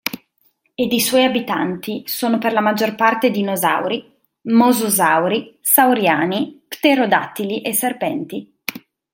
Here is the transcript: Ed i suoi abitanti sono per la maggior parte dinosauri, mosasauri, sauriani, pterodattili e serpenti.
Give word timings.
Ed 0.73 0.93
i 0.93 0.99
suoi 0.99 1.23
abitanti 1.25 2.01
sono 2.07 2.39
per 2.39 2.53
la 2.53 2.59
maggior 2.59 2.95
parte 2.95 3.29
dinosauri, 3.29 4.03
mosasauri, 4.45 5.59
sauriani, 5.61 6.63
pterodattili 6.67 7.61
e 7.61 7.71
serpenti. 7.71 8.59